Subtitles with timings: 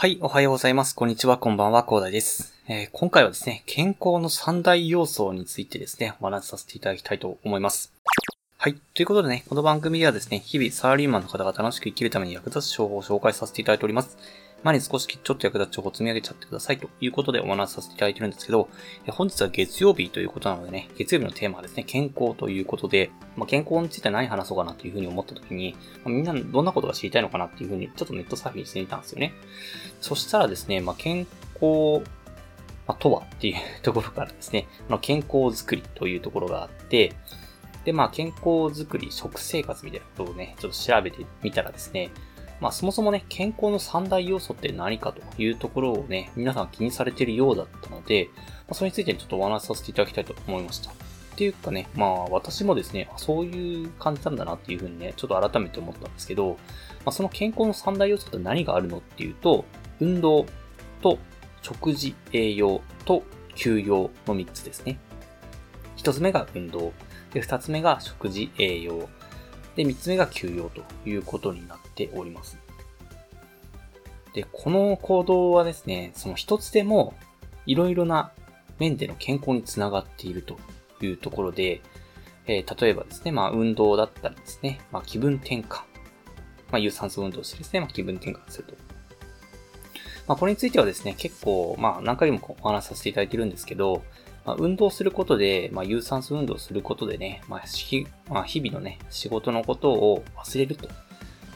[0.00, 0.94] はい、おはようございます。
[0.94, 2.54] こんにちは、こんばんは、コーダイです。
[2.68, 7.92] えー、今回はですね、健康の三大要素についてですね、お話しさせていただきたいと思います。
[8.58, 8.76] はい。
[8.94, 14.16] ということでね、この番組ではですね、日々サラリーマンの方が楽しく生きるために役立つ情報を紹介させていただいております。
[14.64, 18.68] 前に少しちょっと役立つ情報を積み上げちゃってくださいということでお話しさせていただいてるんですけど、
[19.08, 29.32] 本日は月曜日ということなのでね、月曜日のテーマはですね、健康ということで、まあ、健康について何話そうかなというふうに思った時に、まあ、みんなどんなことが知りたいのかなっていうふうに、ちょっとネットサーフィンしてみたんですよね。
[30.00, 32.02] そしたらですね、まあ、健康、
[32.86, 37.14] ま、とはっていうところからですね、ま、健康づくりというところがあって、
[37.84, 38.40] で、まあ、健康
[38.74, 42.10] づくり、食生活みたいなことをね、ちょっと調べてみたらですね、
[42.60, 48.40] まあ、そもそもね、健康の三大要素って何かというところをね、皆さん気にされているようだったので、ま
[48.70, 50.90] あ、それについてちょっとお話しさせていただきたいと思いました。
[50.90, 50.94] っ
[51.36, 56.58] ていうかね、まあ、私もですね、そういう感じなんだなっていうふうにね、ちょっと改めて思ったんですけど、
[57.04, 59.64] まあ、その健康の三大要素って何があるのっていうと、
[60.00, 60.46] 運動
[61.00, 61.18] と
[61.62, 63.22] 食事、栄養と
[63.54, 64.98] 休養の3つですね。
[65.96, 66.92] 1つ目が運動。
[67.32, 69.08] で、2つ目が食事、栄養。
[69.78, 72.58] で、3つ目が休養ということになっております。
[74.34, 77.14] で、この行動はですね、その一つでも
[77.64, 78.32] いろいろな
[78.80, 80.58] 面での健康につながっていると
[81.00, 81.80] いうところで、
[82.48, 85.76] えー、例えばですね、まあ運動だったりですね、まあ気分転換。
[85.76, 85.84] ま
[86.72, 88.74] あ有酸素運動してですね、まあ気分転換すると。
[90.26, 94.02] まあこれについてはですね、結構、まあ何回もお話しさせていただいてるんですけど、
[94.48, 97.64] まあ、運動することで、まあ、有酸素運動することでね、まあ、
[98.30, 100.88] まあ、日々のね、仕事のことを忘れると。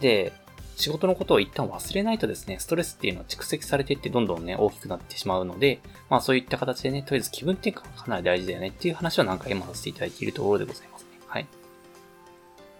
[0.00, 0.32] で、
[0.74, 11.08] 仕事のことを一旦忘れないとですね、ストレスっていうのは蓄積されていってどんどんね、大きくなってしまうので、まあそういった形でね、とりあえず気分転換がかなり大事だよねっていう話を何回もさせていただいているところでございますね。
[11.28, 11.46] はい。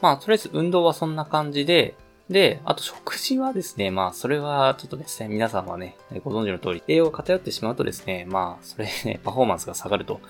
[0.01, 1.95] まあとりあえず運動はそんな感じで、
[2.31, 10.21] で、あと食事はですね、まあそれはちょっとですね、皆さんはね、ご存知の通り、栄養が偏ってしまうとですね、まあそれね、パフォーマンスが下がると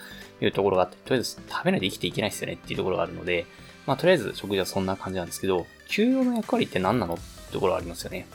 [0.40, 3.44] いうところがあって、とりあえず食べないで生きていけないですよねっていうところがあるので、
[3.86, 8.26] まあとりあえず食事はそんな感じなんですけど、休養の役割って何なのってところがありますよね。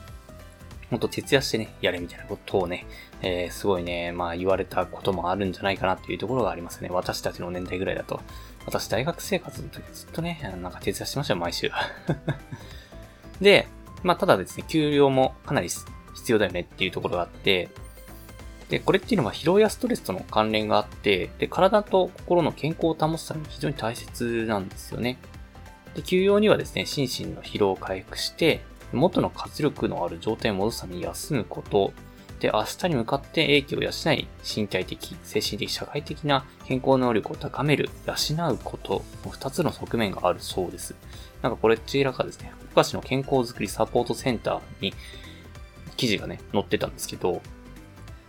[0.92, 2.86] ほんと徹夜してね、やれみたいなことをね、
[3.24, 6.90] えー、すごいね、まあ言われたこともあるんじゃないかなっていうところがありますね。
[6.92, 8.22] 私たちの年代ぐらいだと。
[8.68, 11.72] 私大学生活の時ずっとね、なんか徹夜してましたよ、毎週。
[13.42, 13.68] で、
[14.04, 17.70] まあ、ただですね、給料もかなり必要だよねっていうところがあって、
[18.70, 25.18] で、これっていうのは疲労やストレスとの関連があって、で、体と心の健康を保つために非常に大切なんですよね。
[25.96, 31.94] で、休養にはですね、心身の疲労を回復して、元の活力のある状態を戻すために休むこと、
[32.40, 40.96] で、明日に向かって影響を養い、身体的、精神的、社会的な健康能力を高める、養うことの二つの側面があるそうです。
[41.42, 44.94] なんかこれ、ちらかですね、福岡市の健康づくりサポートセンターに
[45.96, 47.42] 記事がね、載ってたんですけど、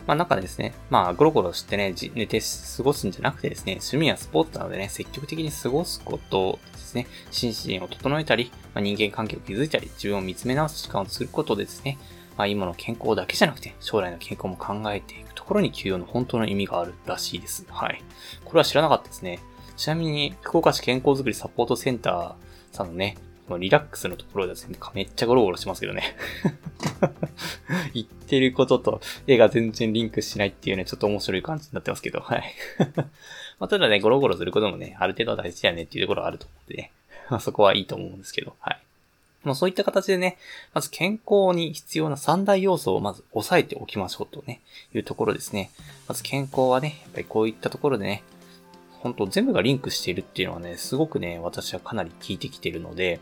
[0.07, 2.41] まあなんかですね、まあゴロゴロしてね、寝て
[2.77, 11.99] 過ごすんじゃなくてですね、趣味やスポーツなどでね、積極的に過ごすことですね、心身を整えたり、まあ、人間関係を築いたり、自分を見つめ直す時間をすることでですね、
[12.37, 17.67] まあ今の健康だけじゃなくて、将来の健康も考えていくところに休養の本当の意味があるらしいです。
[17.69, 18.03] はい。
[18.45, 19.41] これは知らなかったですね。
[19.77, 22.35] ちなみに、福岡市健康づくりサポートセンター
[22.73, 23.17] さんのね、
[23.47, 26.17] このリラックスのところですね、めっちゃゴロゴロしますけどね。
[27.95, 32.55] 言ってることと絵が全然リンクしないっていうね、ちょっと面白い感じになってますけど、はい。
[33.59, 36.93] まあ、ただね、ゴロゴロすることもね、ある程度は大事だよねっていうところはあると思うんでね。
[37.31, 38.86] まあ、そこはいいと思うんですけど、はい。
[39.47, 40.37] まあ、そういった形でね、
[40.75, 44.61] まず健康に必要な三大要素をまず押さえておきましょうとね、
[44.93, 45.71] いうところですね。
[46.09, 48.23] まず健康はね、やっぱりこういったところでね、
[49.01, 53.21] 本当全部がリンクしているっていうのはね、すごくね、私はかなり効いてきているので、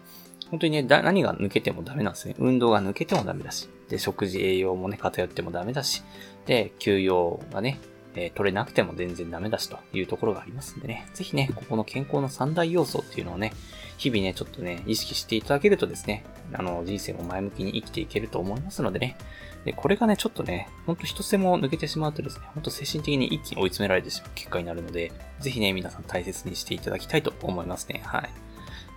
[0.51, 2.34] 本当にね、何が抜けてもダメなんですね。
[2.39, 6.03] 運動が抜けてもダメだし、で、食事栄養もね、偏ってもダメだし、
[6.47, 7.81] で、休養がね、
[8.15, 13.53] え、取れなくても全然ダメだしというところがありますんでね、ぜひね、ここの健康の三大要素っていうのをね、
[13.97, 19.17] 日々ね、ちょっとね、意識していただけるとですね、あの、人生も前向きに生きていけると思いますのでね、
[19.65, 28.03] で、これがね、ちょっとね、ほんと一つでも抜けてしまうとですね、ほんと精神的に一気に追い詰められてしまう結果になるので、ぜひね、皆さん大切にしていただきたいと思いますね。
[28.05, 28.31] はい。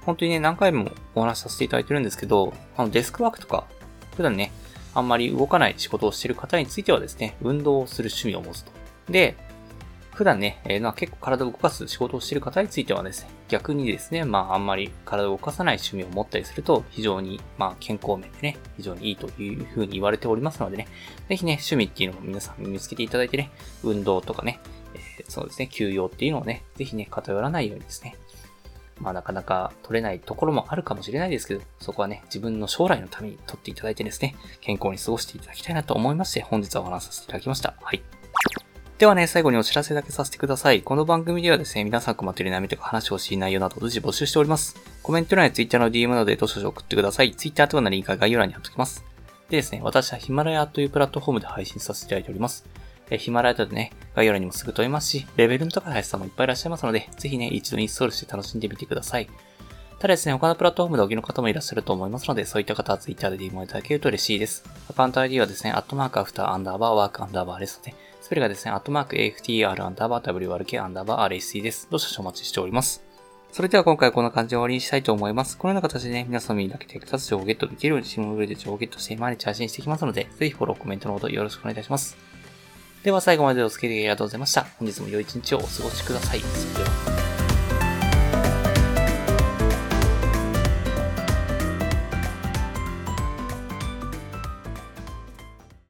[0.06, 3.66] 本当にね、何回もお話しさせていただいてるんですけど、あの、デスクワークとか、
[4.16, 4.52] 普段ね、
[4.94, 8.72] あんまり動かない仕事をしている方についてはですね、運動をする趣味を持つと。
[9.10, 9.36] で、
[10.18, 20.88] 普段ね、えー、まあ、結構体を動かす仕事をしている方についてはですね、逆にですね、まああんまり体を動かさない趣味を持ったりすると、非常に、まあ健康面でね、非常にいいというふうに言われておりますのでね、
[21.30, 23.52] ぜひね、趣味っていうのを皆さん見つけていただいてね、
[23.84, 24.60] 運動とかね、
[24.96, 28.16] えー、そうですね、休養っていうのをね、ぜひね、偏らないようにですね、
[29.00, 37.76] まあなかなか取れないところもあるかもしれないですけど、そこはね、自分の将来のために取っていただいてですね、健康に過ごしていただきたいなと思いまして、本日はお話しさせていただきました。
[37.80, 38.17] はい。
[38.98, 40.82] ではね、最後にお知らせだけさせてください。
[40.82, 44.76] この番組ではですね、皆さん困っている悩みとか話を欲しい内容など随時募集しております。
[45.04, 47.36] コメント欄や Twitter の DM などでどしどし送ってください。
[47.36, 49.06] Twitter とかのリンクは概要欄に貼っておきます。
[49.52, 52.66] でですね、私はヒマラヤというプラットフォームで配信させていただいております。
[53.12, 59.30] えヒマラヤでね、概要欄にもすぐ飛べますし、レベルの高い林さんもいっぱいいらっしゃいますので、ぜひね、一度インストールして楽しんでみてください。
[60.00, 64.64] ただですね、他のプラットフォームでお聞きの方もいらっしゃると思いますので、そういった方は Twitter で DM をいただけると嬉しいです。
[64.90, 71.88] アカウント ID はですね、アットマークアフターアンダーバーワークアンダーバーですので、それがですね、アットマーク AFTR アンダーバー WRK アンダーバー RSC です。
[71.90, 73.02] どうしお待ちしております。
[73.54, 75.58] それでは今回はこんな感じで終わりにしたいと思います。
[75.58, 82.18] このような形でね、皆様にだけ手2つ情報をゲットできるように、シムブルで情報をゲットして毎日配信していきますので、ぜひフォロー、コメントのほどよろしくお願いいたします。
[83.02, 84.66] では最後までお付き合いありがとうございました。
[84.78, 86.42] 本日も良い一日をお過ごしください。
[86.42, 87.17] それでは。